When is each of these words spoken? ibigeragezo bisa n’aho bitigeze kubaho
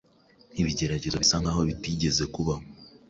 ibigeragezo 0.61 1.15
bisa 1.23 1.37
n’aho 1.41 1.61
bitigeze 1.69 2.23
kubaho 2.33 2.63